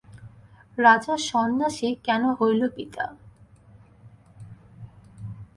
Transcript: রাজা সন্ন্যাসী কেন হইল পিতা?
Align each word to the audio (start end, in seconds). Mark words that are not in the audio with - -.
রাজা 0.77 1.15
সন্ন্যাসী 1.29 1.89
কেন 2.05 2.23
হইল 2.39 2.61
পিতা? 2.75 3.05